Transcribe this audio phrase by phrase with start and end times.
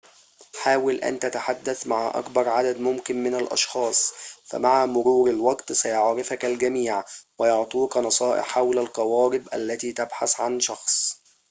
[0.63, 7.03] حاول أن تتحدث مع أكبر عدد ممكن من الأشخاص فمع مرور الوقت سيعرفك الجميع
[7.39, 11.21] ويعطوك نصائح حول القوارب التي تبحث عن شخص